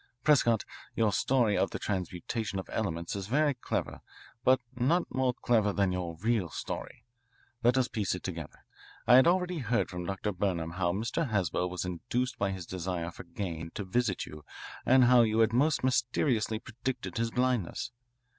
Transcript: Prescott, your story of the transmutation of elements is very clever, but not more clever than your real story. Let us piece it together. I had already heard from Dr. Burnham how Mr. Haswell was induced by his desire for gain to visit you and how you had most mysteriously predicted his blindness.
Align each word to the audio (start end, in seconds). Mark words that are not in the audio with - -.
Prescott, 0.23 0.65
your 0.95 1.13
story 1.13 1.55
of 1.55 1.69
the 1.69 1.77
transmutation 1.77 2.57
of 2.57 2.67
elements 2.71 3.15
is 3.15 3.27
very 3.27 3.53
clever, 3.53 4.01
but 4.43 4.59
not 4.75 5.03
more 5.13 5.31
clever 5.31 5.71
than 5.71 5.91
your 5.91 6.17
real 6.21 6.49
story. 6.49 7.05
Let 7.61 7.77
us 7.77 7.87
piece 7.87 8.15
it 8.15 8.23
together. 8.23 8.65
I 9.05 9.17
had 9.17 9.27
already 9.27 9.59
heard 9.59 9.91
from 9.91 10.07
Dr. 10.07 10.31
Burnham 10.31 10.71
how 10.71 10.91
Mr. 10.91 11.29
Haswell 11.29 11.69
was 11.69 11.85
induced 11.85 12.39
by 12.39 12.49
his 12.49 12.65
desire 12.65 13.11
for 13.11 13.25
gain 13.25 13.69
to 13.75 13.83
visit 13.83 14.25
you 14.25 14.43
and 14.87 15.03
how 15.03 15.21
you 15.21 15.37
had 15.37 15.53
most 15.53 15.83
mysteriously 15.83 16.57
predicted 16.57 17.17
his 17.19 17.29
blindness. 17.29 17.91